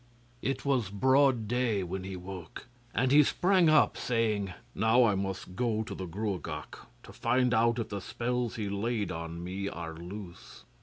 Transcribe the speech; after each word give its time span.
It 0.41 0.65
was 0.65 0.89
broad 0.89 1.47
day 1.47 1.83
when 1.83 2.03
he 2.03 2.15
woke, 2.15 2.65
and 2.91 3.11
he 3.11 3.21
sprang 3.21 3.69
up 3.69 3.95
saying: 3.95 4.51
'Now 4.73 5.03
I 5.03 5.13
must 5.13 5.55
go 5.55 5.83
to 5.83 5.93
the 5.93 6.07
Gruagach, 6.07 6.79
to 7.03 7.13
find 7.13 7.53
out 7.53 7.77
if 7.77 7.89
the 7.89 8.01
spells 8.01 8.55
he 8.55 8.67
laid 8.67 9.11
on 9.11 9.43
me 9.43 9.69
are 9.69 9.93
loose. 9.95 10.63